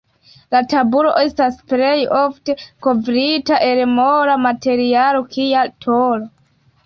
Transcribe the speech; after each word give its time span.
La 0.53 0.59
tabulo 0.69 1.09
estas 1.23 1.59
plej 1.73 1.91
ofte 2.19 2.55
kovrita 2.87 3.59
el 3.67 3.83
mola 3.91 4.37
materialo 4.47 5.23
kia 5.35 5.69
tolo. 5.87 6.27